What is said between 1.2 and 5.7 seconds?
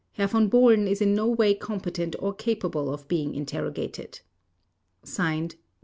way competent or capable of being interrogated. /s/ DR.